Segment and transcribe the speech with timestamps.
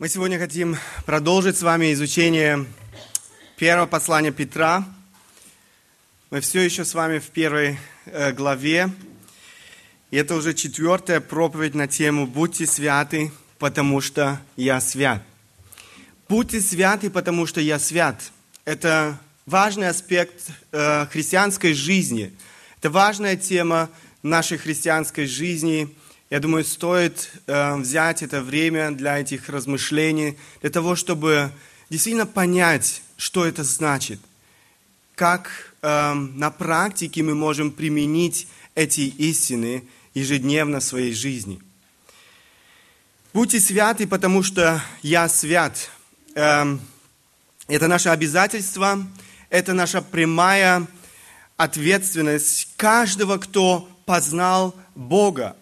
[0.00, 2.66] Мы сегодня хотим продолжить с вами изучение
[3.56, 4.86] первого послания Петра.
[6.30, 8.92] Мы все еще с вами в первой э, главе.
[10.12, 15.20] И это уже четвертая проповедь на тему «Будьте святы, потому что я свят».
[16.28, 18.30] «Будьте святы, потому что я свят»–
[18.64, 22.32] это важный аспект э, христианской жизни.
[22.78, 23.90] Это важная тема
[24.22, 25.92] нашей христианской жизни–
[26.30, 31.50] я думаю, стоит э, взять это время для этих размышлений, для того, чтобы
[31.88, 34.20] действительно понять, что это значит,
[35.14, 41.62] как э, на практике мы можем применить эти истины ежедневно в своей жизни.
[43.32, 45.90] Будьте святы, потому что я свят.
[46.34, 46.76] Э,
[47.68, 49.06] это наше обязательство,
[49.48, 50.86] это наша прямая
[51.56, 55.56] ответственность каждого, кто познал Бога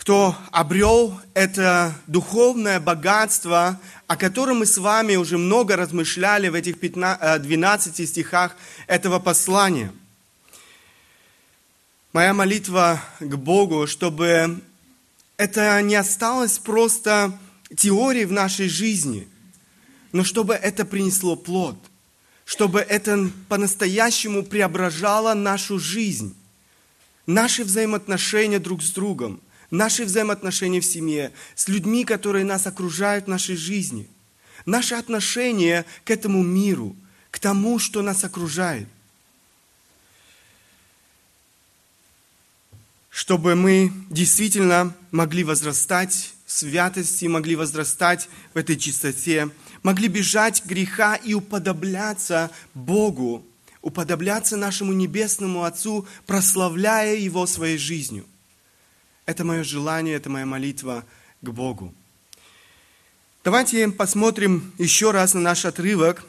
[0.00, 6.80] кто обрел это духовное богатство, о котором мы с вами уже много размышляли в этих
[6.80, 8.56] 15, 12 э, стихах
[8.86, 9.92] этого послания.
[12.14, 14.62] Моя молитва к Богу, чтобы
[15.36, 17.38] это не осталось просто
[17.76, 19.28] теорией в нашей жизни,
[20.12, 21.76] но чтобы это принесло плод,
[22.46, 26.34] чтобы это по-настоящему преображало нашу жизнь,
[27.26, 33.28] наши взаимоотношения друг с другом– наши взаимоотношения в семье, с людьми, которые нас окружают в
[33.28, 34.08] нашей жизни,
[34.66, 36.96] наше отношение к этому миру,
[37.30, 38.88] к тому, что нас окружает.
[43.10, 49.50] Чтобы мы действительно могли возрастать в святости, могли возрастать в этой чистоте,
[49.82, 53.44] могли бежать греха и уподобляться Богу,
[53.82, 58.26] уподобляться нашему Небесному Отцу, прославляя Его своей жизнью.
[59.30, 61.04] Это мое желание, это моя молитва
[61.40, 61.94] к Богу.
[63.44, 66.24] Давайте посмотрим еще раз на наш отрывок.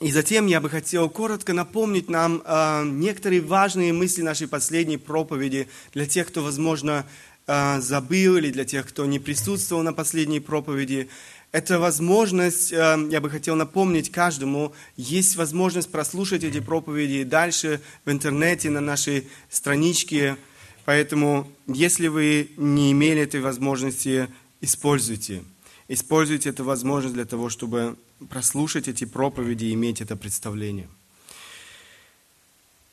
[0.00, 5.68] И затем я бы хотел коротко напомнить нам э, некоторые важные мысли нашей последней проповеди
[5.92, 7.04] для тех, кто, возможно,
[7.46, 11.10] э, забыл или для тех, кто не присутствовал на последней проповеди.
[11.52, 18.10] Это возможность, э, я бы хотел напомнить каждому, есть возможность прослушать эти проповеди дальше в
[18.10, 20.38] интернете, на нашей страничке
[20.90, 24.28] Поэтому, если вы не имели этой возможности,
[24.60, 25.44] используйте.
[25.86, 27.96] Используйте эту возможность для того, чтобы
[28.28, 30.88] прослушать эти проповеди и иметь это представление.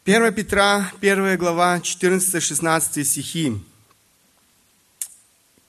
[0.06, 3.54] 1 Петра, 1 глава, 14-16 стихи.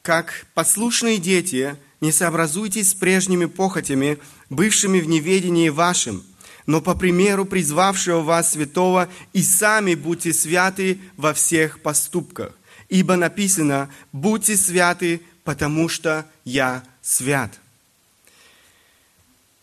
[0.03, 4.19] «Как послушные дети, не сообразуйтесь с прежними похотями,
[4.51, 6.23] бывшими в неведении вашим,
[6.69, 12.53] но по примеру призвавшего вас святого, и сами будьте святы во всех поступках.
[12.91, 17.59] Ибо написано, будьте святы, потому что я свят.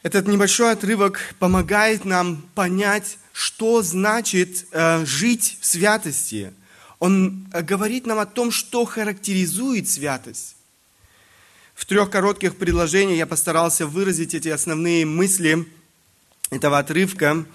[0.01, 6.53] Этот небольшой отрывок помогает нам понять, что значит э, жить в святости.
[6.97, 10.55] Он э, говорит нам о том, что характеризует святость.
[11.75, 15.67] В трех коротких предложениях я постарался выразить эти основные мысли–
[16.55, 17.45] этого отрывка.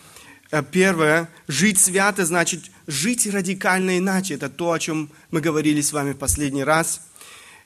[0.50, 4.34] Э, первое, жить свято значит жить радикально иначе.
[4.34, 7.02] Это то, о чем мы говорили с вами в последний раз.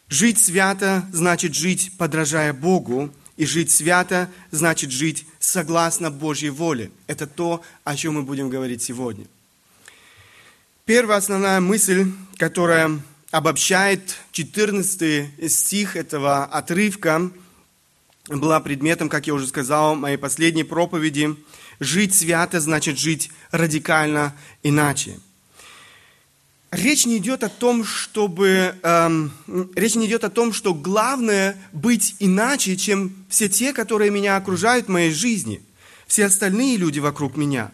[0.08, 3.10] Жить свято значит жить, подражая Богу.
[3.36, 6.92] И жить свято значит жить согласно Божьей воле.
[7.08, 9.26] Это то, о чем мы будем говорить сегодня.
[10.84, 13.00] Первая основная мысль, которая
[13.32, 17.30] обобщает 14 стих этого отрывка–
[18.28, 21.36] была предметом, как я уже сказал, моей последней проповеди.
[21.80, 25.18] Жить свято значит жить радикально иначе.
[26.70, 29.32] Речь не идет о том, чтобы эм,
[29.76, 34.86] речь не идет о том, что главное быть иначе, чем все те, которые меня окружают
[34.86, 35.62] в моей жизни,
[36.08, 37.70] все остальные люди вокруг меня.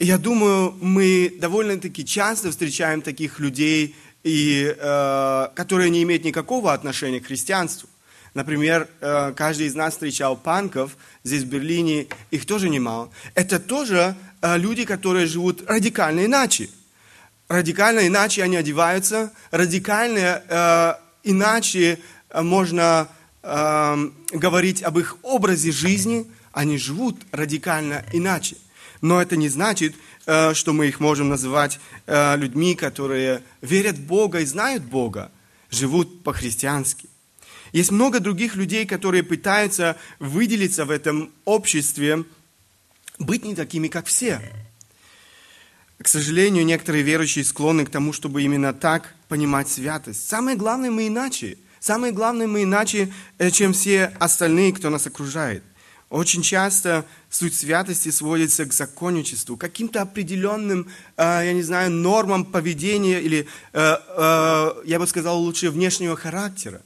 [0.00, 3.94] И я думаю, мы довольно-таки часто встречаем таких людей,
[4.24, 7.88] и, э, которые не имеют никакого отношения к христианству.
[8.34, 13.10] Например, э, каждый из нас встречал панков здесь, в Берлине, их тоже немало.
[13.34, 16.68] Это тоже э, люди, которые живут радикально иначе.
[17.46, 21.98] Радикально иначе они одеваются, радикально э, иначе
[22.34, 23.08] можно
[24.32, 28.56] говорить об их образе жизни, они живут радикально иначе.
[29.02, 34.46] Но это не значит, что мы их можем называть людьми, которые верят в Бога и
[34.46, 35.30] знают Бога,
[35.68, 37.10] живут по-христиански.
[37.74, 42.24] Есть много других людей, которые пытаются выделиться в этом обществе,
[43.18, 44.40] быть не такими, как все.
[46.00, 50.28] К сожалению, некоторые верующие склонны к тому, чтобы именно так понимать святость.
[50.28, 51.58] Самое главное, мы иначе.
[51.80, 55.64] Самое главное, мы иначе, э, чем все остальные, кто нас окружает.
[56.10, 60.86] Очень часто суть святости сводится к законничеству, каким-то определенным,
[61.16, 66.80] э, я не знаю, нормам поведения или, э, я бы сказал, лучше внешнего характера.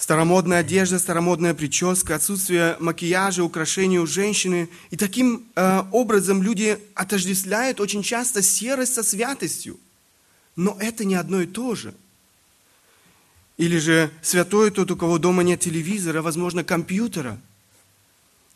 [0.00, 4.70] Старомодная одежда, старомодная прическа, отсутствие макияжа, украшений у женщины.
[4.88, 9.78] И таким э, образом люди отождествляют очень часто серость со святостью.
[10.56, 11.92] Но это не одно и то же.
[13.58, 17.38] Или же святой тот, у кого дома нет телевизора, возможно, компьютера.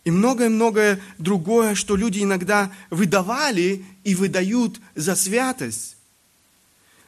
[0.04, 5.98] И многое-многое другое, что люди иногда выдавали и выдают за святость.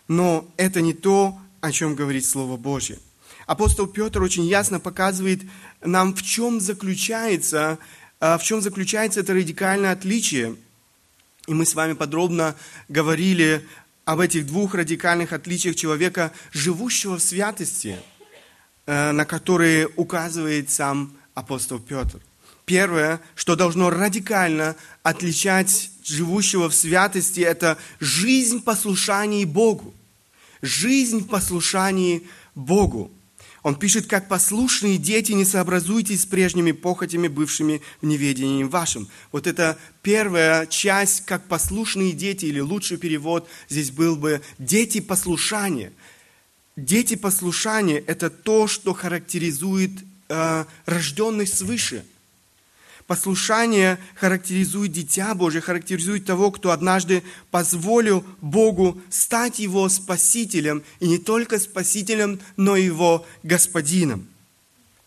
[0.09, 2.99] Но это не то, о чем говорит Слово Божье.
[3.47, 5.41] Апостол Петр очень ясно показывает
[5.81, 7.79] нам, в чем заключается,
[8.19, 10.57] а, в чем заключается это радикальное отличие.
[11.47, 12.57] И мы с вами подробно
[12.89, 13.65] говорили
[14.05, 17.97] об этих двух радикальных отличиях человека, живущего в святости,
[18.87, 22.21] э, на которые указывает сам апостол Петр.
[22.65, 29.95] Первое, что должно радикально отличать живущего в святости, это жизнь в послушании Богу.
[30.63, 32.27] Жизнь в послушании
[32.57, 33.13] Богу.
[33.67, 39.09] Он пишет, как послушные дети, не сообразуйтесь с прежними похотями, бывшими в неведении вашим.
[39.33, 45.93] Вот это первая часть, как послушные дети, или лучший перевод здесь был бы «дети послушания».
[46.77, 49.91] Дети послушания– это то, что характеризует
[50.29, 52.05] э, рожденных свыше–
[53.07, 57.23] Послушание характеризует Дитя Божие, характеризует того, кто однажды
[57.53, 64.27] позволил Богу стать его спасителем, и не только спасителем, но и его господином.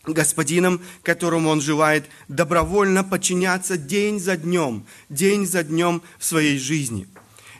[0.06, 7.06] Господином, которому он желает добровольно подчиняться день за днем, день за днем в своей жизни.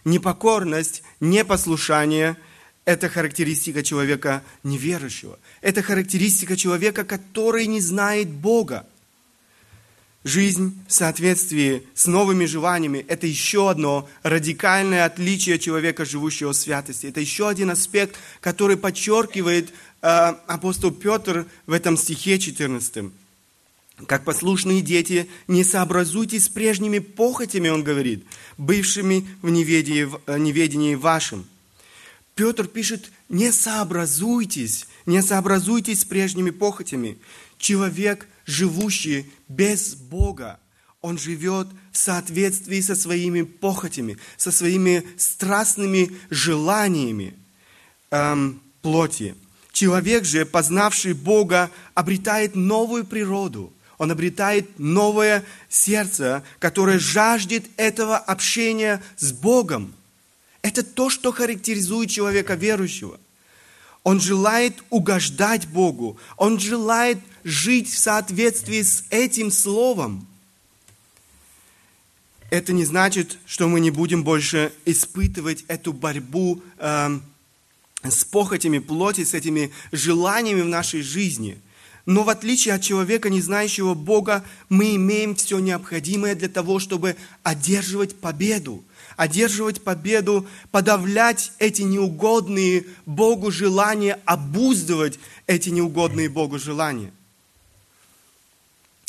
[0.06, 2.38] Непокорность, непослушание–
[2.86, 5.38] это характеристика человека неверующего.
[5.60, 8.86] Это характеристика человека, который не знает Бога.
[10.22, 17.06] Жизнь в соответствии с новыми желаниями– это еще одно радикальное отличие человека, живущего в святости.
[17.06, 20.06] Это еще один аспект, который подчеркивает э,
[20.46, 23.10] апостол Петр в этом стихе 14.
[24.06, 28.26] Как послушные дети, не сообразуйтесь с прежними похотями, он говорит,
[28.58, 31.46] бывшими в неведении, в э, неведении вашем.
[32.34, 37.16] Петр пишет, не сообразуйтесь, не сообразуйтесь с прежними похотями.
[37.56, 40.58] Человек– живущий без Бога.
[41.00, 47.34] Он живет в соответствии со своими похотями, со своими страстными желаниями
[48.10, 49.34] эм, плоти.
[49.72, 53.72] Человек же, познавший Бога, обретает новую природу.
[53.98, 59.94] Он обретает новое сердце, которое жаждет этого общения с Богом.
[60.62, 63.18] Это то, что характеризует человека верующего.
[64.02, 66.18] Он желает угождать Богу.
[66.36, 70.26] Он желает жить в соответствии с этим словом.
[72.50, 77.20] Это не значит, что мы не будем больше испытывать эту борьбу э,
[78.02, 81.60] с похотями плоти, с этими желаниями в нашей жизни.
[82.06, 87.16] Но в отличие от человека, не знающего Бога, мы имеем все необходимое для того, чтобы
[87.44, 88.82] одерживать победу.
[89.16, 97.12] Одерживать победу, подавлять эти неугодные Богу желания, обуздывать эти неугодные Богу желания.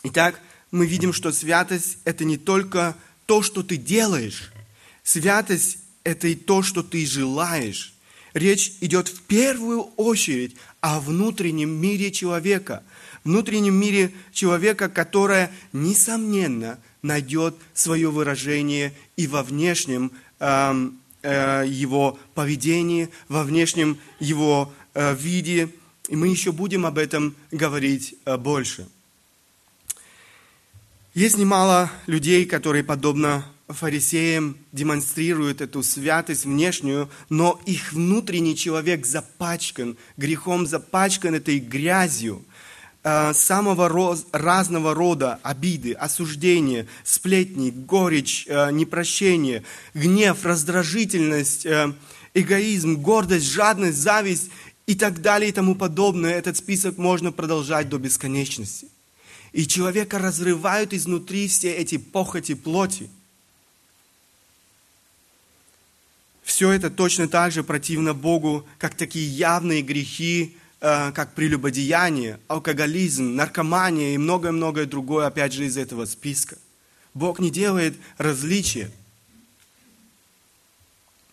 [0.04, 0.40] Итак,
[0.72, 2.96] мы видим, что святость– это не только
[3.28, 4.52] то, что ты делаешь.
[5.04, 7.94] Святость– это и то, что ты желаешь.
[8.34, 12.84] Речь идет в первую очередь о внутреннем мире человека.
[13.24, 20.90] Внутреннем мире человека, которое, несомненно, найдет свое выражение и во внешнем э,
[21.22, 25.70] э, его поведении, во внешнем его э, виде.
[26.10, 28.88] И мы еще будем об этом говорить э, больше.
[31.14, 39.98] Есть немало людей, которые, подобно фарисеям, демонстрируют эту святость внешнюю, но их внутренний человек запачкан,
[40.16, 42.46] грехом запачкан этой грязью
[43.04, 49.64] э, самого роз, разного рода обиды, осуждения, сплетни, горечь, э, непрощение,
[49.94, 51.92] гнев, раздражительность, э,
[52.34, 54.50] эгоизм, гордость, жадность, зависть
[54.88, 56.36] и так далее и тому подобное.
[56.36, 58.88] Этот список можно продолжать до бесконечности.
[59.54, 63.10] И человека разрывают изнутри все эти похоти плоти.
[66.44, 73.36] Все это точно так же противно Богу, как такие явные грехи, э, как прелюбодеяние, алкоголизм,
[73.36, 76.58] наркомания и многое-многое другое, опять же, из этого списка.
[77.14, 78.92] Бог не делает различия.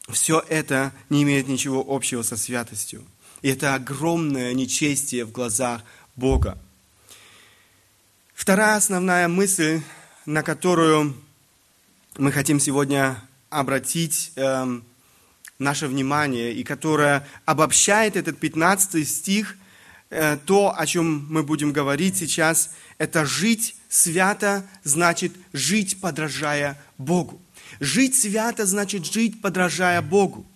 [0.09, 3.05] Все это не имеет ничего общего со святостью.
[3.43, 5.83] И это огромное нечестие в глазах
[6.17, 6.59] Бога.
[8.39, 9.81] Вторая основная мысль,
[10.25, 11.17] на которую
[12.19, 14.81] мы хотим сегодня обратить э,
[15.59, 19.57] наше внимание, и которая обобщает этот 15 стих,
[20.11, 27.43] э, то, о чем мы будем говорить сейчас, это жить свято значит жить, подражая Богу.
[27.81, 30.47] Жить свято значит жить, подражая Богу.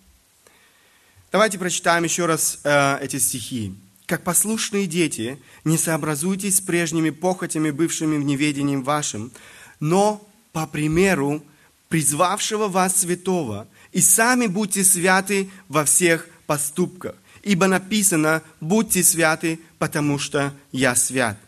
[1.33, 3.75] Давайте прочитаем еще раз э, эти стихи.
[4.13, 9.33] «Как послушные дети, не сообразуйтесь с прежними похотями, бывшими в неведении вашим,
[9.81, 11.43] но по примеру
[11.89, 20.19] призвавшего вас святого, и сами будьте святы во всех поступках, ибо написано, будьте святы, потому
[20.19, 21.39] что я свят».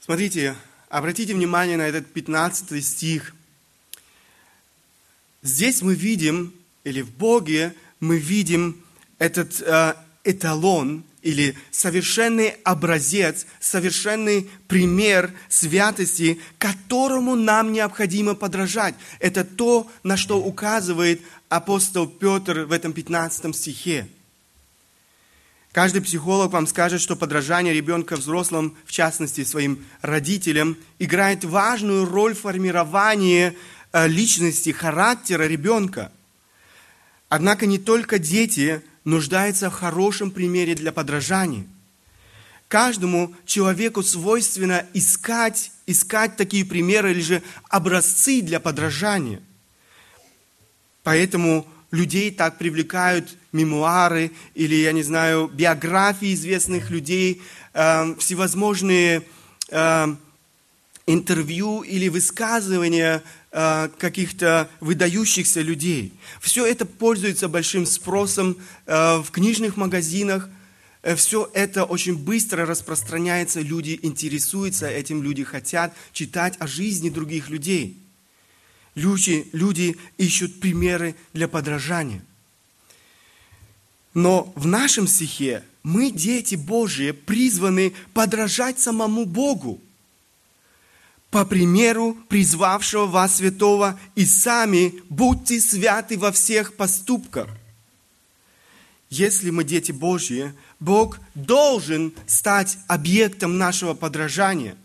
[0.00, 0.56] Смотрите,
[0.88, 3.34] обратите внимание на этот 15 стих.
[5.42, 6.54] Здесь мы видим,
[6.84, 8.82] или в Боге мы видим
[9.18, 9.94] этот э,
[10.24, 18.94] эталон или совершенный образец, совершенный пример святости, которому нам необходимо подражать.
[19.18, 24.08] Это то, на что указывает апостол Петр в этом 15 стихе.
[25.72, 32.34] Каждый психолог вам скажет, что подражание ребенка взрослым, в частности своим родителям, играет важную роль
[32.34, 33.54] в формировании
[33.90, 36.12] Э, личности, характера ребенка.
[37.30, 41.66] Однако не только дети нуждаются в хорошем примере для подражания.
[42.68, 49.40] Каждому человеку свойственно искать, искать такие примеры или же образцы для подражания.
[51.04, 57.40] Поэтому людей так привлекают мемуары или, я не знаю, биографии известных людей,
[57.72, 59.22] э, всевозможные
[59.70, 60.06] э,
[61.06, 66.12] интервью или высказывания каких-то выдающихся людей.
[66.40, 70.50] Все это пользуется большим спросом э, в книжных магазинах.
[71.02, 77.48] Э, Все это очень быстро распространяется, люди интересуются этим, люди хотят читать о жизни других
[77.48, 77.96] людей.
[78.94, 82.22] Люди, люди ищут примеры для подражания.
[84.12, 89.80] Но в нашем стихе мы, дети Божьи, призваны подражать самому Богу
[91.30, 97.48] по примеру призвавшего вас святого, и сами будьте святы во всех поступках.
[99.10, 104.76] Если мы дети Божьи, Бог должен стать объектом нашего подражания.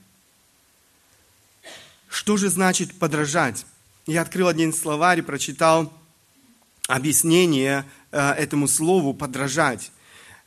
[2.09, 3.65] Что же значит подражать?
[4.05, 5.91] Я открыл один словарь и прочитал
[6.87, 9.91] объяснение э, этому слову «подражать».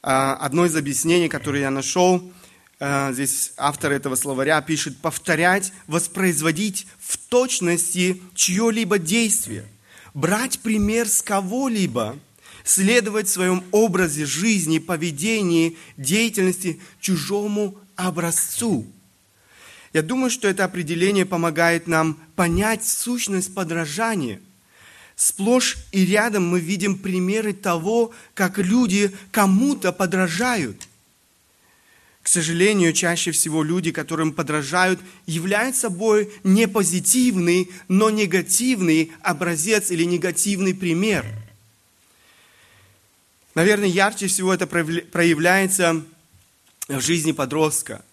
[0.02, 2.30] Э, одно из объяснений, которое я нашел–
[2.78, 9.64] здесь автор этого словаря пишет, повторять, воспроизводить в точности чье-либо действие,
[10.12, 12.18] брать пример с кого-либо,
[12.64, 18.86] следовать в своем образе жизни, поведении, деятельности чужому образцу.
[19.94, 24.40] Я думаю, что это определение помогает нам понять сущность подражания.
[25.14, 30.88] Сплошь и рядом мы видим примеры того, как люди кому-то подражают–
[32.26, 40.02] к сожалению, чаще всего люди, которым подражают, являются собой не позитивный, но негативный образец или
[40.02, 41.24] негативный пример.
[43.54, 46.02] Наверное, ярче всего это проявляется
[46.88, 48.04] в жизни подростка.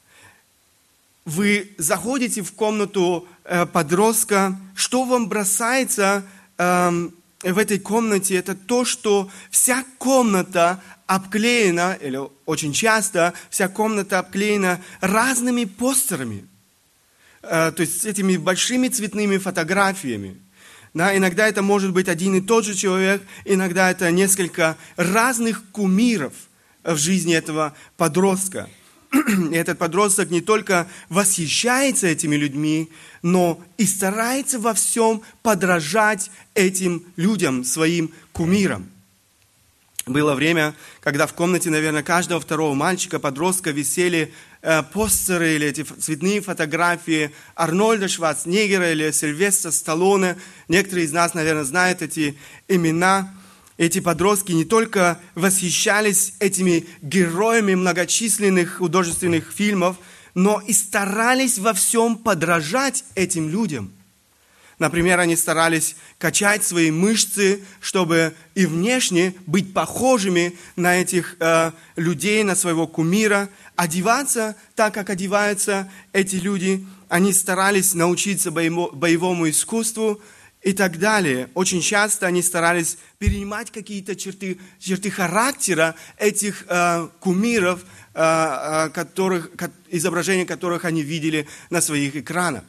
[1.25, 6.23] Вы заходите в комнату э, подростка, что вам бросается
[6.59, 14.19] эм, в этой комнате, это то, что вся комната обклеена, или очень часто вся комната
[14.19, 16.47] обклеена разными постерами,
[17.41, 20.39] э, то есть этими большими цветными фотографиями.
[20.93, 26.33] Да, иногда это может быть один и тот же человек, иногда это несколько разных кумиров
[26.83, 28.69] в жизни этого подростка.
[29.51, 32.89] И этот подросток не только восхищается этими людьми,
[33.21, 38.92] но и старается во всем подражать этим людям, своим кумирам.
[40.05, 45.83] Было время, когда в комнате, наверное, каждого второго мальчика, подростка висели э, постеры или эти
[45.83, 50.35] цветные фотографии Арнольда Шварценеггера или Сильвестра Сталлоне.
[50.67, 53.33] Некоторые из нас, наверное, знают эти имена.
[53.77, 59.95] Эти подростки не только восхищались этими героями многочисленных художественных фильмов,
[60.35, 63.93] но и старались во всем подражать этим людям–
[64.79, 72.43] Например, они старались качать свои мышцы, чтобы и внешне быть похожими на этих э, людей,
[72.43, 76.85] на своего кумира, одеваться так, как одеваются эти люди.
[77.07, 80.21] Они старались научиться боевому, боевому искусству
[80.63, 81.49] и так далее.
[81.53, 87.81] Очень часто они старались перенимать какие-то черты, черты характера этих э, кумиров,
[88.15, 89.51] э, э которых,
[89.89, 92.63] изображения которых они видели на своих экранах.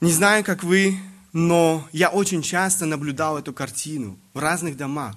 [0.00, 0.96] Не знаю, как вы,
[1.32, 5.16] но я очень часто наблюдал эту картину в разных домах.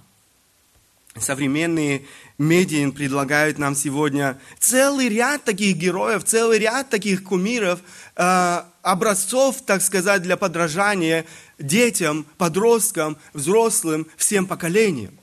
[1.15, 2.05] Современные
[2.39, 7.81] медиа предлагают нам сегодня целый ряд таких героев, целый ряд таких кумиров,
[8.15, 11.25] э, образцов, так сказать, для подражания
[11.59, 15.13] детям, подросткам, взрослым, всем поколениям.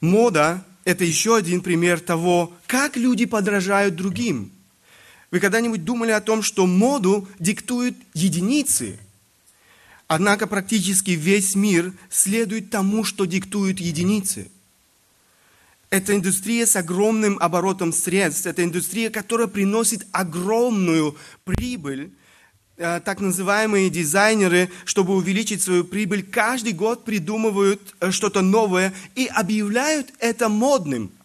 [0.00, 4.52] Мода– это еще один пример того, как люди подражают другим–
[5.32, 8.98] вы когда-нибудь думали о том, что моду диктуют единицы?
[10.06, 14.50] Однако практически весь мир следует тому, что диктуют единицы.
[15.88, 22.12] Это индустрия с огромным оборотом средств, это индустрия, которая приносит огромную прибыль.
[22.76, 29.26] Э, так называемые дизайнеры, чтобы увеличить свою прибыль, каждый год придумывают э, что-то новое и
[29.26, 31.10] объявляют это модным–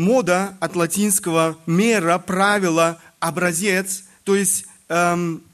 [0.00, 5.44] мода от латинского мера, правило, образец, то есть эм,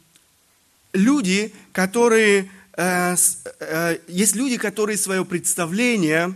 [0.93, 3.17] люди, которые, э,
[3.61, 6.35] э, есть люди, которые свое представление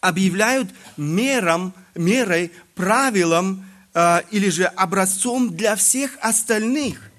[0.00, 7.10] объявляют мером, мерой, правилом э, или же образцом для всех остальных.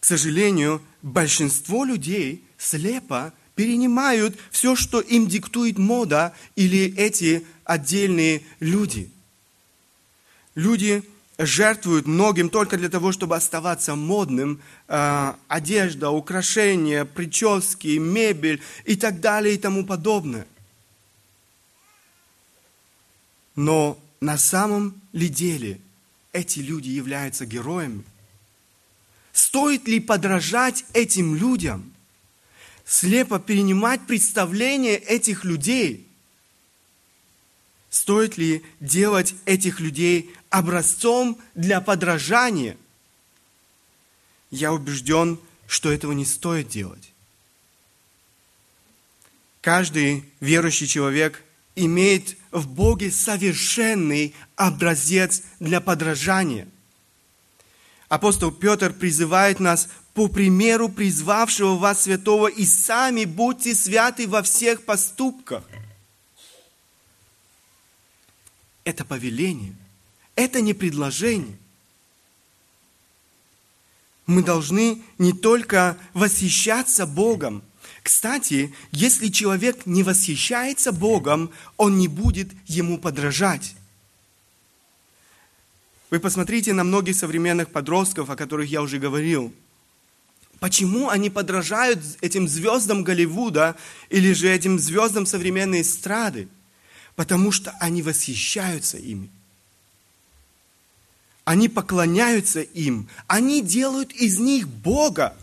[0.00, 9.10] К сожалению, большинство людей слепо перенимают все, что им диктует мода или эти отдельные люди.
[10.54, 11.02] Люди
[11.36, 14.62] жертвуют многим только для того, чтобы оставаться модным.
[14.88, 20.46] Э, одежда, украшения, прически, мебель и так далее и тому подобное.
[23.56, 25.82] Но на самом ли деле
[26.32, 28.04] эти люди являются героями?
[29.34, 31.89] Стоит ли подражать этим людям?
[32.90, 36.08] Слепо перенимать представления этих людей?
[37.88, 42.76] Стоит ли делать этих людей образцом для подражания?
[44.50, 47.12] Я убежден, что этого не стоит делать.
[49.60, 51.44] Каждый верующий человек
[51.76, 56.66] имеет в Боге совершенный образец для подражания.
[58.10, 64.84] Апостол Петр призывает нас по примеру призвавшего вас святого, и сами будьте святы во всех
[64.84, 65.62] поступках.
[68.82, 69.76] Это повеление,
[70.34, 71.56] это не предложение.
[74.26, 77.62] Мы должны не только восхищаться Богом.
[78.02, 83.76] Кстати, если человек не восхищается Богом, он не будет ему подражать.
[86.10, 89.54] Вы посмотрите на многих современных подростков, о которых я уже говорил–
[90.60, 93.76] Почему они подражают этим звездам Голливуда
[94.10, 96.48] или же этим звездам современной эстрады?
[97.16, 99.30] Потому что они восхищаются ими.
[101.44, 103.08] Они поклоняются им.
[103.26, 105.34] Они делают из них Бога.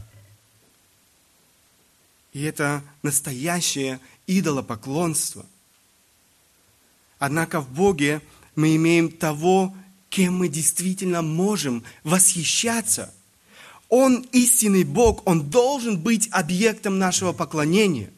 [2.32, 5.48] И это настоящее идолопоклонство.
[7.18, 8.22] Однако в Боге
[8.56, 9.76] мы имеем того,
[10.10, 13.14] кем мы действительно можем восхищаться–
[13.90, 18.12] он истинный Бог, Он должен быть объектом нашего поклонения,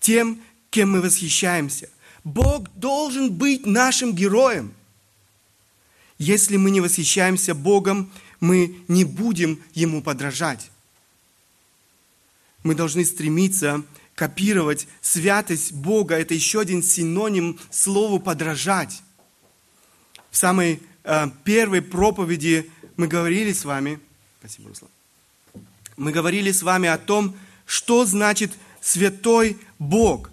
[0.00, 1.88] тем, кем мы восхищаемся.
[2.24, 4.74] Бог должен быть нашим героем.
[6.18, 8.10] Если мы не восхищаемся Богом,
[8.40, 10.70] мы не будем Ему подражать.
[12.64, 13.84] Мы должны стремиться
[14.16, 16.16] копировать святость Бога.
[16.16, 19.02] Это еще один синоним слову «подражать».
[20.30, 24.00] В самой э, первой проповеди мы говорили с вами–
[24.40, 24.90] Спасибо, Руслан.
[25.96, 27.36] Мы говорили с вами о том,
[27.66, 30.30] что значит святой Бог.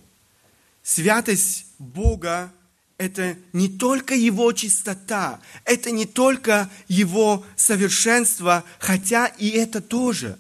[0.84, 2.52] Святость Бога–
[2.98, 10.38] это не только Его чистота, это не только Его совершенство, хотя и это тоже.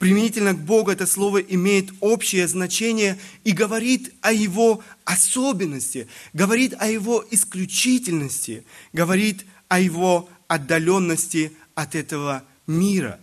[0.00, 6.88] Применительно к Богу это слово имеет общее значение и говорит о Его особенности, говорит о
[6.88, 13.20] Его исключительности, говорит о Его отдаленности от этого мира.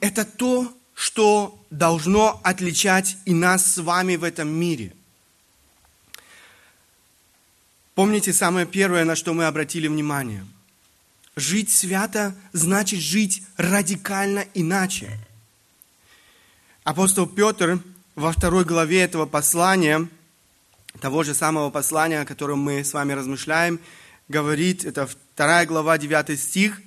[0.00, 4.94] Это то, что должно отличать и нас с вами в этом мире.
[7.94, 10.44] Помните самое первое, на что мы обратили внимание?
[11.36, 15.16] Жить свято значит жить радикально иначе.
[16.82, 17.80] Апостол Петр
[18.16, 20.08] во второй главе этого послания,
[21.00, 23.78] того же самого послания, о котором мы с вами размышляем,
[24.28, 26.82] говорит, это вторая глава, 9 стих,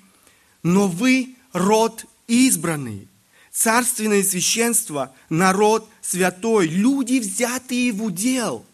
[0.62, 3.08] «Но вы род избранный,
[3.52, 8.65] царственное священство, народ святой, люди, взятые в удел,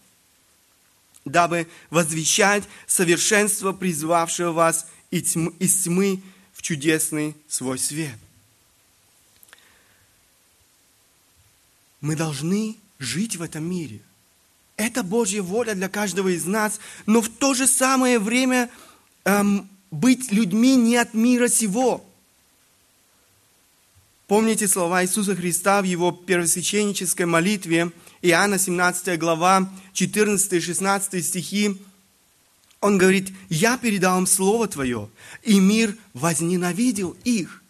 [1.25, 6.21] дабы возвещать совершенство призвавшего вас из тьмы
[6.53, 8.17] в чудесный свой свет».
[12.01, 14.01] Мы должны жить в этом мире.
[14.75, 18.69] Это Божья воля для каждого из нас, но в то же самое время
[19.23, 22.03] эм, быть людьми не от мира сего.
[24.27, 27.91] Помните слова Иисуса Христа в Его первосвященнической молитве,
[28.23, 31.77] Иоанна 17 глава, 14 и 16 стихи.
[32.79, 35.09] Он говорит, «Я передал им Слово Твое,
[35.43, 37.61] и мир возненавидел их,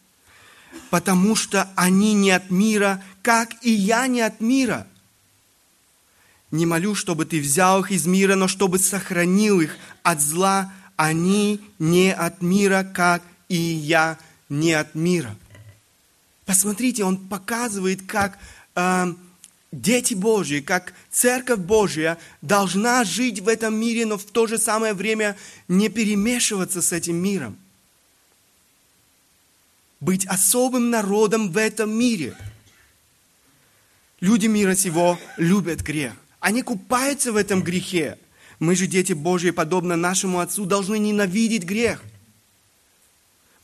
[0.92, 4.86] потому что они не от мира, как и я не от мира.
[6.52, 10.72] Не молю, чтобы Ты взял их из мира, но чтобы сохранил их от зла.
[10.98, 15.36] Они не от мира, как и я не от мира».
[16.46, 18.38] Посмотрите, он показывает, как
[18.76, 19.14] э,
[19.74, 24.94] дети Божьи, как Церковь Божья должна жить в этом мире, но в то же самое
[24.94, 25.36] время
[25.68, 27.58] не перемешиваться с этим миром.
[30.00, 32.36] Быть особым народом в этом мире.
[34.20, 36.14] Люди мира сего любят грех.
[36.40, 38.18] Они купаются в этом грехе.
[38.60, 42.04] Мы же, дети Божьи, подобно нашему Отцу, должны ненавидеть грех.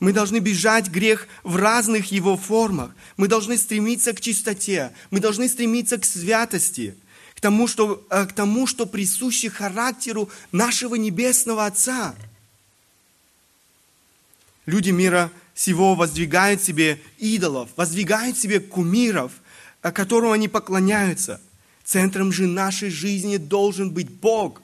[0.00, 2.92] Мы должны бежать грех в разных его формах.
[3.18, 4.92] Мы должны стремиться к чистоте.
[5.10, 6.96] Мы должны стремиться к святости,
[7.34, 12.14] к тому, что, э, к тому, что присуще характеру нашего Небесного Отца.
[14.64, 19.32] Люди мира сего воздвигают себе идолов, воздвигают себе кумиров,
[19.82, 21.42] э, которым они поклоняются.
[21.84, 24.62] Центром же нашей жизни должен быть Бог.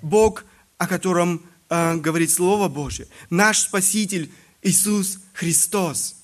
[0.00, 0.46] Бог,
[0.78, 3.06] о котором э, говорит Слово Божье.
[3.28, 6.16] Наш Спаситель– Иисус Христос.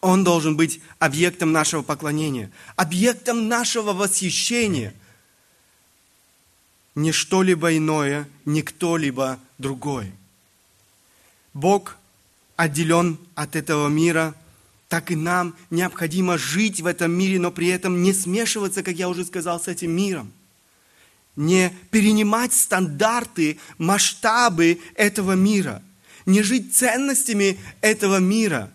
[0.00, 4.94] Он должен быть объектом нашего поклонения, объектом нашего восхищения.
[6.94, 10.12] Не что-либо иное, не кто-либо другой.
[11.52, 11.96] Бог
[12.56, 14.34] отделен от этого мира,
[14.88, 19.08] так и нам необходимо жить в этом мире, но при этом не смешиваться, как я
[19.08, 20.32] уже сказал, с этим миром.
[21.34, 25.82] Не перенимать стандарты, масштабы этого мира–
[26.28, 28.70] не жить ценностями этого мира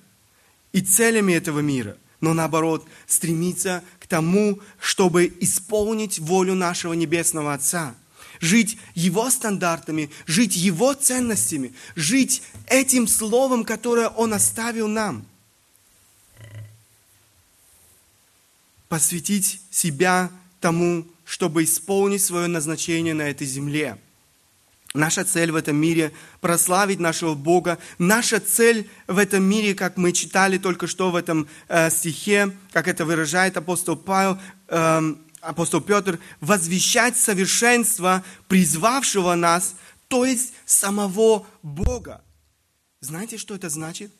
[0.71, 7.95] и целями этого мира, но наоборот стремиться к тому, чтобы исполнить волю нашего Небесного Отца,
[8.39, 15.23] жить Его стандартами, жить Его ценностями, жить этим Словом, которое Он оставил нам.
[18.89, 23.99] Посвятить себя тому, чтобы исполнить свое назначение на этой земле–
[24.95, 27.79] Наша цель в этом мире– прославить нашего Бога.
[27.97, 32.87] Наша цель в этом мире, как мы читали только что в этом э, стихе, как
[32.87, 39.73] это выражает апостол Павел, э, апостол Петр, возвещать совершенство призвавшего нас,
[40.09, 42.21] то есть самого Бога.
[43.01, 44.11] Знаете, что это значит?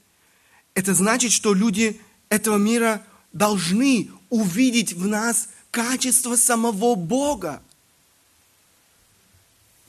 [0.74, 7.62] Это значит, что люди этого мира должны увидеть в нас качество самого Бога–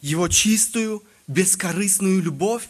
[0.04, 2.68] его чистую, бескорыстную любовь,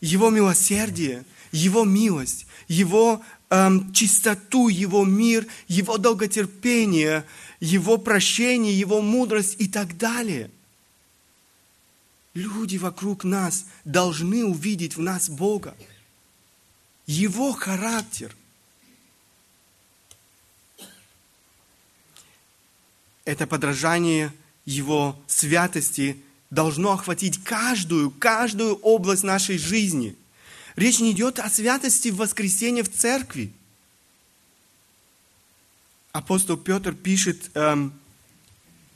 [0.00, 7.24] Его милосердие, Его милость, Его эм, чистоту, Его мир, Его долготерпение,
[7.60, 10.50] Его прощение, Его мудрость и так далее.
[12.34, 15.76] Люди вокруг нас должны увидеть в нас Бога,
[17.06, 18.34] Его характер.
[23.24, 24.32] Это подражание–
[24.64, 30.16] его святости должно охватить каждую, каждую область нашей жизни.
[30.76, 33.52] Речь не идет о святости в воскресенье в церкви.
[36.12, 37.94] Апостол Петр пишет, эм,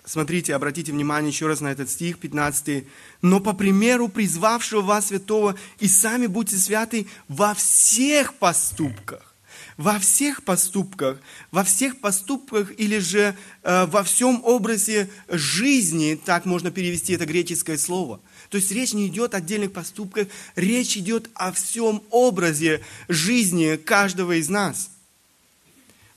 [0.04, 2.86] смотрите, обратите внимание еще раз на этот стих, 15.
[3.22, 9.34] «Но по примеру призвавшего вас святого, и сами будьте святы во всех поступках,
[9.76, 11.18] во всех поступках,
[11.50, 17.76] во всех поступках или же э, во всем образе жизни, так можно перевести это греческое
[17.76, 18.20] слово.
[18.48, 24.38] То есть речь не идет о отдельных поступках, речь идет о всем образе жизни каждого
[24.40, 24.90] из нас.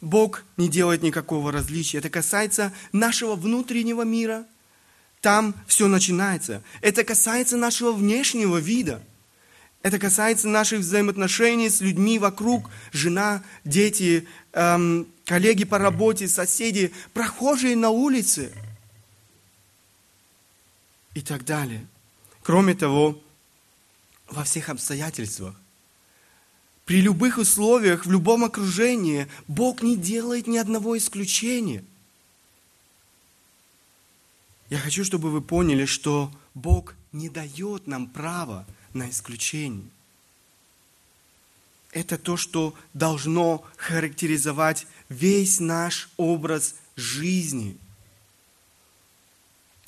[0.01, 1.97] Бог не делает никакого различия.
[1.97, 4.45] Это касается нашего внутреннего мира.
[5.19, 6.63] Там все начинается.
[6.79, 9.01] Это касается нашего внешнего вида.
[9.81, 17.77] Это касается наших взаимоотношений с людьми вокруг, жена, дети, эм, коллеги по работе, соседи, прохожие
[17.77, 18.51] на улице
[21.13, 21.87] и так далее.
[22.43, 23.21] Кроме того,
[24.27, 25.55] во всех обстоятельствах,
[26.83, 31.85] при любых условиях, в любом окружении, Бог не делает ни одного исключения.
[34.69, 39.89] Я хочу, чтобы вы поняли, что Бог не дает нам права на исключение.
[41.91, 47.77] Это то, что должно характеризовать весь наш образ жизни.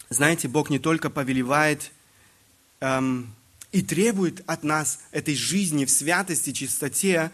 [0.10, 1.92] Знаете, Бог не только повелевает
[2.80, 3.34] эм,
[3.72, 7.32] и требует от нас этой жизни в святости, чистоте,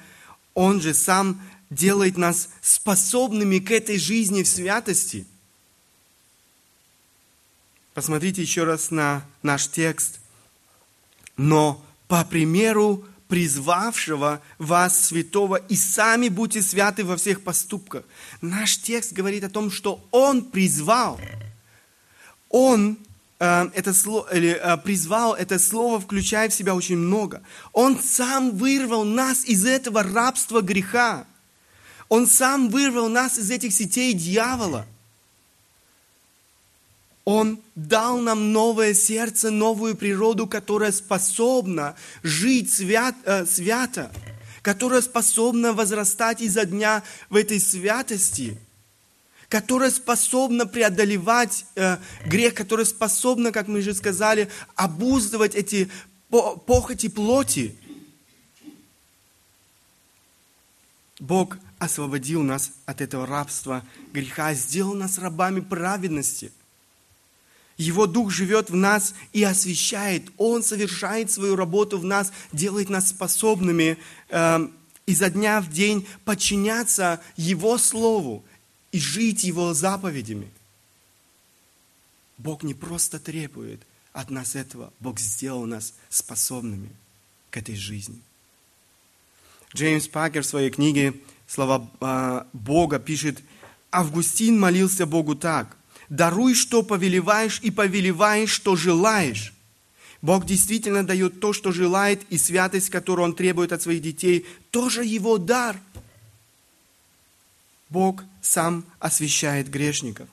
[0.53, 5.25] Он же сам делает нас способными к этой жизни в святости.
[7.93, 10.19] Посмотрите еще раз на наш текст–
[11.38, 18.04] но по примеру призвавшего вас святого, и сами будьте святы во всех поступках.
[18.41, 21.19] Наш текст говорит о том, что Он призвал.
[22.50, 22.97] Он
[23.39, 27.43] э, это слово, э, призвал, это слово включает в себя очень много.
[27.73, 31.26] Он сам вырвал нас из этого рабства греха.
[32.08, 34.86] Он сам вырвал нас из этих сетей дьявола–
[37.28, 44.13] он дал нам новое сердце, новую природу, которая способна жить свят, э, свято,
[44.62, 48.58] которая способна возрастать изо дня в этой святости,
[49.50, 55.92] которая способна преодолевать э, грех, которая способна, как мы же сказали, обуздывать эти
[56.30, 57.76] похоти плоти.
[61.20, 66.54] Бог освободил нас от этого рабства греха, сделал нас рабами праведности–
[67.78, 70.32] его Дух живет в нас и освещает.
[70.38, 73.98] Он совершает свою работу в нас, делает нас способными
[74.30, 74.68] э,
[75.06, 78.44] изо дня в день подчиняться Его Слову
[78.92, 80.50] и жить Его заповедями.
[82.40, 86.90] Бог не просто требует от нас этого, Бог сделал нас способными
[87.52, 88.20] к этой жизни.
[89.76, 91.13] Джеймс Пакер в своей книге
[91.46, 93.44] «Слова э, Бога» пишет,
[93.92, 95.77] Августин молился Богу так–
[96.10, 99.54] Даруй, что повелеваешь, и повелеваешь, что желаешь.
[100.22, 105.04] Бог действительно дает то, что желает, и святость, которую Он требует от своих детей, тоже
[105.04, 105.80] Его дар.
[107.89, 110.28] Бог сам освящает грешников.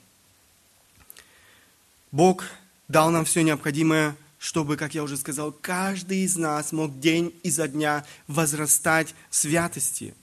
[2.11, 2.45] Бог
[2.87, 7.67] дал нам все необходимое, чтобы, как я уже сказал, каждый из нас мог день изо
[7.67, 10.13] дня возрастать в святости.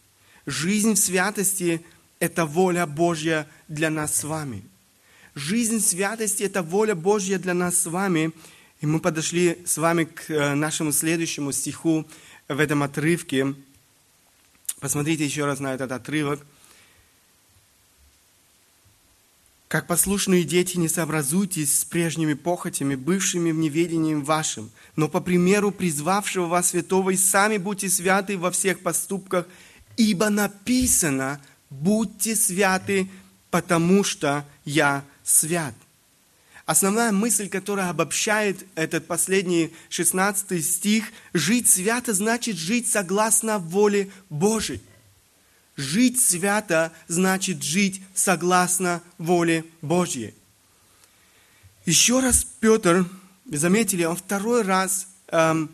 [0.46, 1.84] Жизнь в святости–
[2.18, 4.64] это воля Божья для нас с вами–
[5.34, 8.32] Жизнь святости– это воля Божья для нас с вами.
[8.82, 12.06] И мы подошли с вами к э, нашему следующему стиху
[12.48, 13.54] в этом отрывке.
[14.80, 16.44] Посмотрите еще раз на этот отрывок.
[19.68, 25.70] Как послушные дети, не сообразуйтесь с прежними похотями, бывшими в неведении вашим, но по примеру
[25.70, 29.46] призвавшего вас святого, и сами будьте святы во всех поступках,
[29.96, 31.40] ибо написано,
[31.70, 33.08] будьте святы,
[33.50, 35.74] потому что я свят.
[36.64, 44.80] Основная мысль, которая обобщает этот последний 16 стих, жить свято значит жить согласно воле Божией.
[45.76, 50.34] Жить свято значит жить согласно воле Божьей.
[51.84, 53.06] Еще раз Петр,
[53.46, 55.68] заметили, он второй раз эм,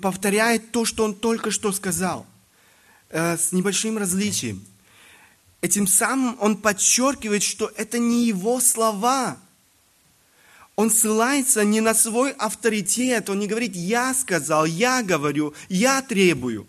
[0.00, 2.26] повторяет то, что он только что сказал,
[3.10, 4.64] э, с небольшим различием.
[5.62, 9.38] Этим самым он подчеркивает, что это не его слова.
[10.74, 16.66] Он ссылается не на свой авторитет, он не говорит «я сказал», «я говорю», «я требую».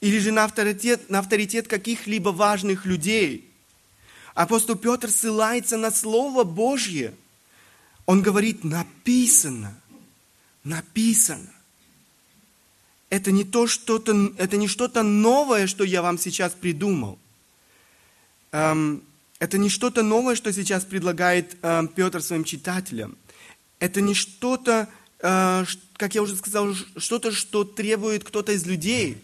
[0.00, 3.50] Или же на авторитет, на авторитет каких-либо важных людей.
[4.34, 7.12] Апостол Петр ссылается на Слово Божье.
[8.04, 9.76] Он говорит «написано»,
[10.62, 11.55] «написано».
[13.08, 17.18] Это не то что-то, это не что-то новое, что я вам сейчас придумал.
[18.52, 19.02] Эм,
[19.38, 23.16] это не что-то новое, что сейчас предлагает эм, Петр своим читателям.
[23.78, 24.88] Это не что-то,
[25.20, 25.64] э,
[25.96, 29.22] как я уже сказал, что-то, что требует кто-то из людей.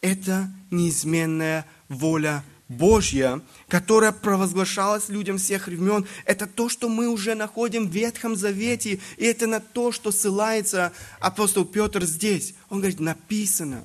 [0.00, 7.88] Это неизменная воля Божья, которая провозглашалась людям всех времен, это то, что мы уже находим
[7.88, 12.54] в Ветхом Завете, и это на то, что ссылается апостол Петр здесь.
[12.70, 13.84] Он говорит, написано.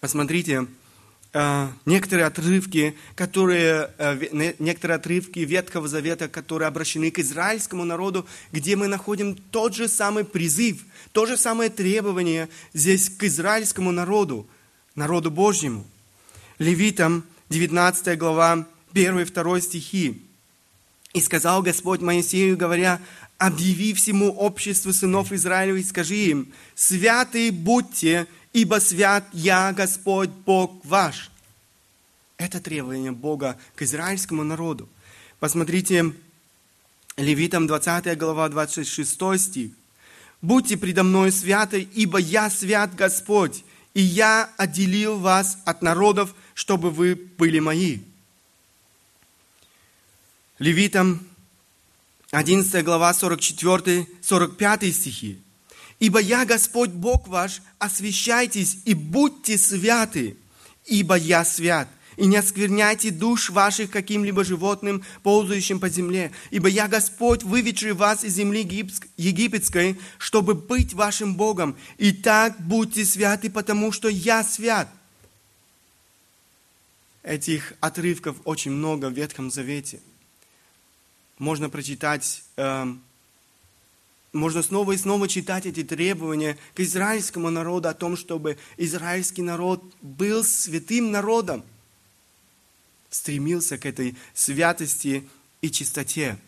[0.00, 0.66] Посмотрите,
[1.34, 8.74] э, некоторые отрывки, которые, э, некоторые отрывки Ветхого Завета, которые обращены к израильскому народу, где
[8.74, 10.82] мы находим тот же самый призыв,
[11.12, 14.48] то же самое требование здесь к израильскому народу,
[14.94, 15.84] народу Божьему.
[16.58, 20.22] Левитам 19 глава 1 и 2 стихи.
[21.14, 23.00] «И сказал Господь Моисею, говоря,
[23.38, 31.30] объяви всему обществу сынов Израилевых, скажи им, святые будьте, ибо свят я, Господь, Бог ваш».
[32.38, 34.88] Это требование Бога к израильскому народу.
[35.38, 36.12] Посмотрите,
[37.16, 39.70] Левитам 20 глава 26 стих.
[40.42, 46.90] «Будьте предо мной святы, ибо я свят Господь, и я отделил вас от народов, чтобы
[46.90, 48.00] вы были мои».
[50.58, 51.24] Левитам
[52.32, 55.38] 11 глава 44-45 стихи.
[56.00, 60.36] «Ибо я Господь Бог ваш, освящайтесь и будьте святы,
[60.84, 61.88] ибо я свят.
[62.16, 66.32] И не оскверняйте душ ваших каким-либо животным, ползающим по земле.
[66.50, 68.62] Ибо я Господь, выведший вас из земли
[69.16, 71.76] египетской, чтобы быть вашим Богом.
[71.98, 74.88] И так будьте святы, потому что я свят».
[77.28, 80.00] Этих отрывков очень много в Ветхом Завете.
[81.36, 83.02] Можно прочитать эм,
[84.32, 89.84] можно снова и снова читать эти требования к израильскому народу о том, чтобы израильский народ
[90.00, 91.64] был святым народом,
[93.10, 95.28] стремился к этой святости
[95.60, 96.38] и чистоте.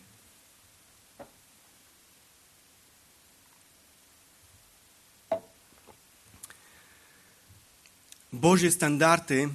[8.31, 9.51] Божьи стандарты,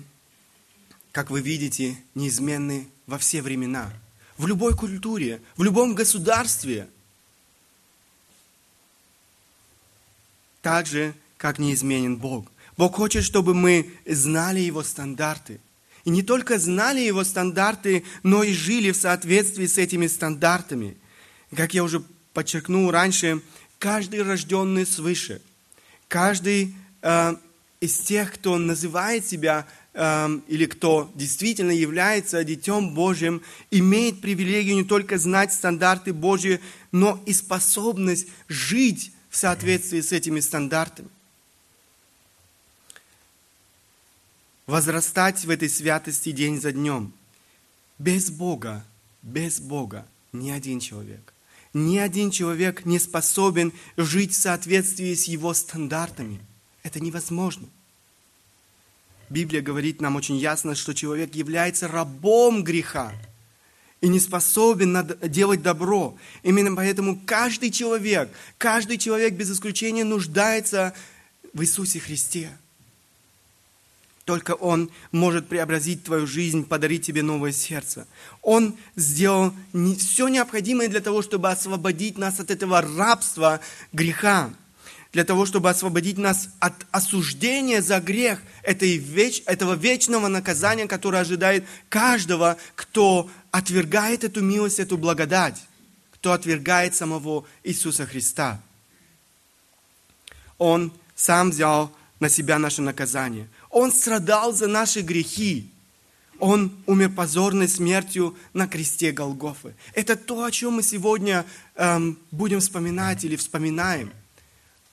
[1.17, 3.91] как вы видите, неизменны во все времена,
[4.37, 6.91] в любой культуре, в любом государстве–
[10.61, 12.53] так же, как неизменен Бог.
[12.77, 15.59] Бог хочет, чтобы мы знали Его стандарты.
[16.05, 20.99] И не только знали Его стандарты, но и жили в соответствии с этими стандартами.
[21.57, 22.03] Как я уже
[22.35, 23.41] подчеркнул раньше,
[23.79, 25.41] каждый рожденный свыше,
[26.09, 27.37] каждый э,
[27.81, 34.85] из тех, кто называет себя э, или кто действительно является Детем Божьим, имеет привилегию не
[34.85, 36.61] только знать стандарты Божьи,
[36.93, 41.09] но и способность жить в соответствии с этими стандартами.
[44.67, 47.13] Возрастать в этой святости день за днем.
[47.99, 48.85] Без Бога,
[49.23, 51.33] без Бога ни один человек,
[51.73, 56.41] ни один человек не способен жить в соответствии с его стандартами.
[56.83, 57.69] Это невозможно.
[59.29, 63.13] Библия говорит нам очень ясно, что человек является рабом греха
[64.01, 66.17] и не способен делать добро.
[66.43, 70.95] Именно поэтому каждый человек, каждый человек без исключения нуждается
[71.53, 72.51] в Иисусе Христе.
[74.25, 78.07] Только Он может преобразить твою жизнь, подарить тебе новое сердце.
[78.43, 79.55] Он сделал
[79.99, 83.61] все необходимое для того, чтобы освободить нас от этого рабства
[83.93, 84.53] греха
[85.17, 91.23] для того, чтобы освободить нас от осуждения за грех этой веч, этого вечного наказания, которое
[91.23, 95.57] ожидает каждого, кто отвергает эту милость, эту благодать,
[96.11, 98.61] кто отвергает самого Иисуса Христа.
[100.59, 103.49] Он сам взял на себя наше наказание.
[103.71, 105.71] Он страдал за наши грехи.
[106.39, 109.77] Он умер позорной смертью на кресте Голгофы.
[109.95, 114.13] Это то, о чем мы сегодня эм, будем вспоминать или вспоминаем–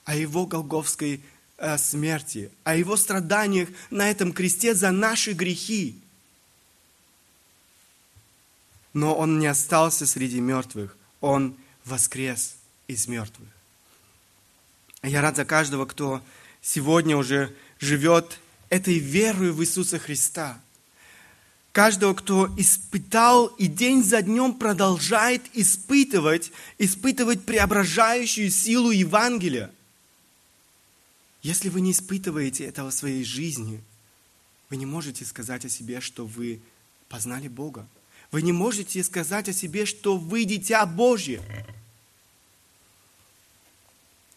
[0.04, 1.22] о его голговской
[1.58, 5.98] э, смерти, о его страданиях на этом кресте за наши грехи.
[8.92, 13.48] Но он не остался среди мертвых, он воскрес из мертвых.
[15.02, 16.22] Я рад за каждого, кто
[16.62, 18.38] сегодня уже живет
[18.68, 20.60] этой верой в Иисуса Христа.
[21.72, 29.70] Каждого, кто испытал и день за днем продолжает испытывать, испытывать преображающую силу Евангелия–
[31.44, 33.84] если вы не испытываете этого своей жизни,
[34.70, 36.58] вы не можете сказать о себе, что вы
[37.10, 37.86] познали Бога.
[38.32, 41.42] Вы не можете сказать о себе, что вы дитя Божье.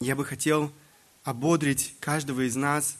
[0.02, 0.70] Я бы хотел
[1.24, 2.98] ободрить каждого из нас,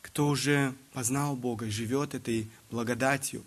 [0.00, 3.44] кто уже познал Бога и живет этой благодатью,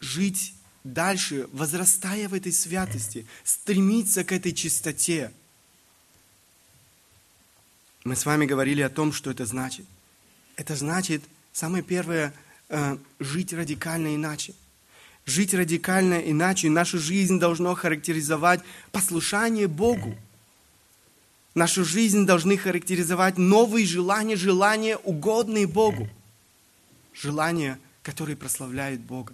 [0.00, 5.34] жить дальше, возрастая в этой святости, стремиться к этой чистоте–
[8.04, 9.86] мы с вами говорили о том, что это значит.
[10.56, 12.34] Это значит, самое первое,
[12.68, 14.54] э, жить радикально иначе.
[15.24, 16.68] Жить радикально иначе.
[16.68, 18.60] Нашу жизнь должно характеризовать
[18.92, 20.14] послушание Богу.
[21.54, 26.08] Нашу жизнь должны характеризовать новые желания, желания, угодные Богу.
[27.14, 29.32] желания, которые прославляют Бога.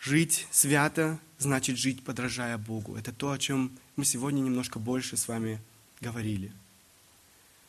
[0.00, 2.96] Жить свято значит жить, подражая Богу.
[2.96, 5.60] Это то, о чем мы сегодня немножко больше с вами
[6.00, 6.52] говорили.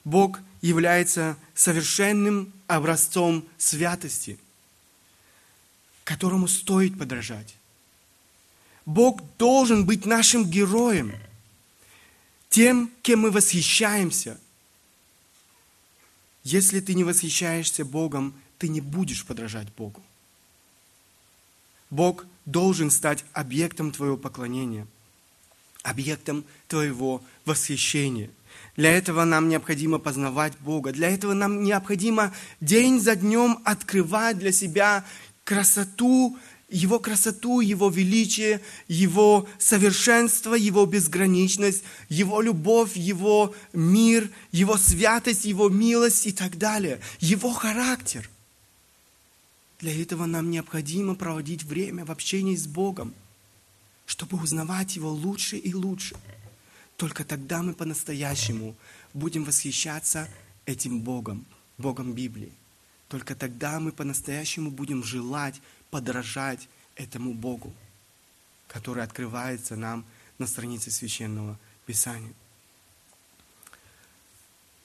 [0.03, 4.37] Бог является совершенным образцом святости,
[6.03, 7.55] которому стоит подражать.
[8.85, 11.13] Бог должен быть нашим героем,
[12.49, 14.39] тем, кем мы восхищаемся.
[16.43, 20.01] Если ты не восхищаешься Богом, ты не будешь подражать Богу.
[21.89, 24.87] Бог должен стать объектом твоего поклонения,
[25.83, 28.29] объектом твоего восхищения.
[28.75, 30.91] Для этого нам необходимо познавать Бога.
[30.91, 35.05] Для этого нам необходимо день за днем открывать для себя
[35.43, 36.37] красоту,
[36.69, 45.69] Его красоту, Его величие, Его совершенство, Его безграничность, Его любовь, Его мир, Его святость, Его
[45.69, 46.99] милость и так далее.
[47.19, 48.29] Его характер.
[49.83, 53.13] Для этого нам необходимо проводить время в общении с Богом,
[54.05, 56.15] чтобы узнавать Его лучше и лучше.
[56.95, 58.77] Только тогда мы по-настоящему
[59.13, 60.29] будем восхищаться
[60.65, 61.45] этим Богом,
[61.77, 62.53] Богом Библии.
[63.09, 65.59] Только тогда мы по-настоящему будем желать
[65.91, 67.73] подражать этому Богу,
[68.69, 70.05] который открывается нам
[70.37, 72.31] на странице Священного Писания.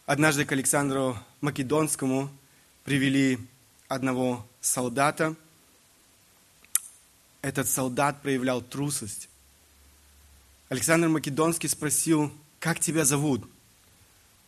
[0.06, 2.30] Однажды к Александру Македонскому
[2.82, 3.38] привели
[3.88, 5.34] одного солдата.
[7.42, 9.28] Этот солдат проявлял трусость.
[10.68, 13.48] Александр Македонский спросил, как тебя зовут?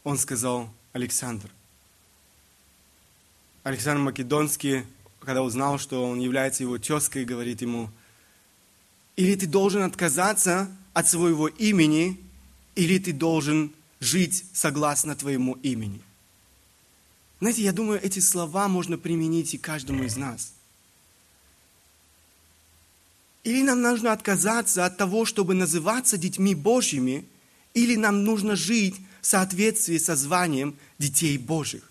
[0.05, 1.51] Он сказал, Александр.
[3.63, 4.85] Александр Македонский,
[5.21, 7.91] когда узнал, что он является его тезкой, говорит ему,
[9.17, 12.19] или ты должен отказаться от своего имени,
[12.75, 16.03] или ты должен жить согласно твоему имени.
[17.41, 20.53] Знаете, я думаю, эти слова можно применить и каждому из нас.
[23.45, 27.27] Или нам нужно отказаться от того, чтобы называться детьми Божьими,
[27.73, 31.91] или нам нужно жить в соответствии со званием детей Божьих.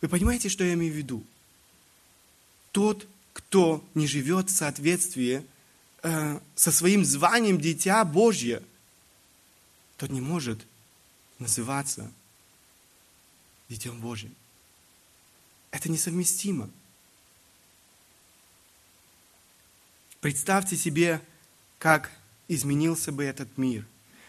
[0.00, 1.24] Вы понимаете, что я имею в виду?
[2.72, 5.44] Тот, кто не живет в соответствии
[6.02, 8.62] э, со своим званием дитя Божье,
[9.96, 10.66] тот не может
[11.38, 12.10] называться
[13.68, 14.34] детем Божьим.
[15.76, 16.70] Это несовместимо.
[20.22, 21.20] Представьте себе,
[21.78, 22.10] как
[22.48, 23.84] изменился бы этот мир,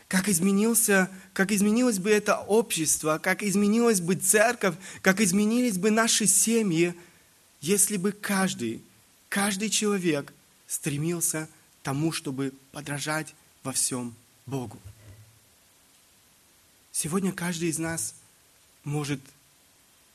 [0.09, 6.27] как изменился, как изменилось бы это общество, как изменилась бы церковь, как изменились бы наши
[6.27, 6.93] семьи,
[7.61, 8.83] если бы каждый,
[9.29, 10.33] каждый человек
[10.67, 11.47] стремился
[11.81, 13.33] тому, чтобы подражать
[13.63, 14.13] во всем
[14.45, 14.77] Богу.
[16.91, 18.15] Сегодня каждый из нас
[18.83, 19.21] может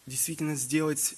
[0.04, 1.16] действительно сделать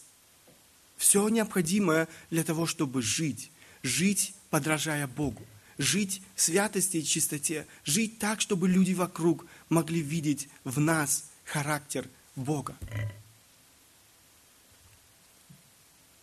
[0.96, 3.50] все необходимое для того, чтобы жить,
[3.82, 5.44] жить, подражая Богу,
[5.78, 12.08] жить в святости и чистоте, жить так, чтобы люди вокруг могли видеть в нас характер
[12.36, 12.76] Бога.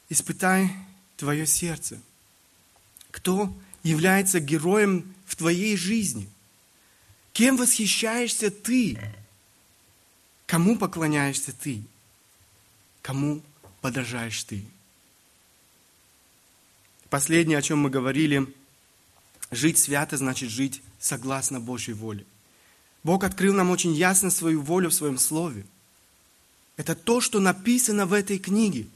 [0.09, 0.69] Испытай
[1.17, 1.99] твое сердце.
[3.11, 3.53] Кто
[3.83, 6.29] является героем в твоей жизни?
[7.33, 8.99] Кем восхищаешься ты?
[10.45, 11.83] Кому поклоняешься ты?
[13.01, 13.41] Кому
[13.81, 14.63] подражаешь ты?
[17.09, 18.47] Последнее, о чем мы говорили,
[19.51, 22.25] жить свято значит жить согласно Божьей воле.
[23.03, 25.65] Бог открыл нам очень ясно свою волю в своем слове.
[26.77, 28.87] Это то, что написано в этой книге.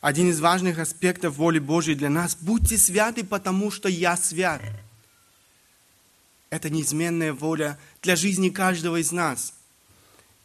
[0.00, 4.62] Один из важных аспектов воли Божьей для нас– будьте святы, потому что я свят.
[6.50, 9.54] Это неизменная воля для жизни каждого из нас–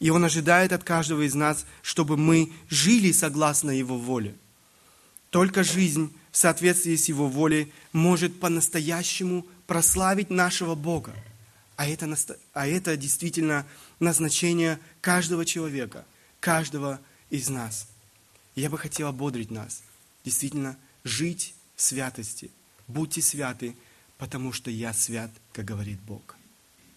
[0.04, 4.34] и Он ожидает от каждого из нас, чтобы мы жили согласно Его воле.
[5.30, 11.14] Только жизнь в соответствии с Его волей может по-настоящему прославить нашего Бога.
[11.76, 12.14] А это,
[12.52, 13.66] а это действительно
[13.98, 16.04] назначение каждого человека,
[16.38, 17.00] каждого
[17.30, 17.88] из нас.
[18.56, 19.82] Я бы хотел ободрить нас,
[20.22, 22.50] действительно, жить в святости.
[22.88, 23.74] Будьте святы,
[24.18, 26.36] потому что я свят, как говорит Бог.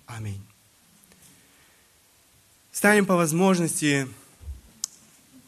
[0.07, 0.43] Аминь.
[2.78, 4.07] Станем по возможности,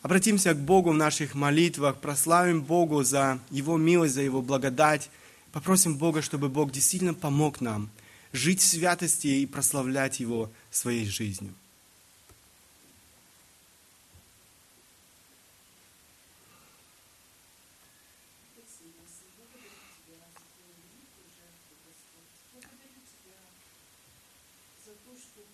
[0.02, 5.12] обратимся к Богу в наших молитвах, прославим Богу за Его милость, за Его благодать.
[5.52, 7.92] Попросим Бога, чтобы Бог действительно помог нам
[8.34, 11.54] жить в святости и прославлять Его своей жизнью.